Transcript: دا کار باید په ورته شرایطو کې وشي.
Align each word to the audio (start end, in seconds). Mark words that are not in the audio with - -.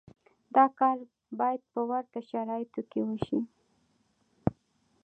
دا 0.55 0.65
کار 0.79 0.97
باید 1.39 1.61
په 1.73 1.79
ورته 1.89 2.19
شرایطو 2.29 2.81
کې 2.91 3.01
وشي. 3.07 3.39